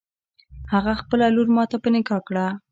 هغه 0.73 0.91
خپله 1.01 1.25
لور 1.35 1.47
ماته 1.55 1.77
په 1.83 1.89
نکاح 1.95 2.21
کړه. 2.27 2.45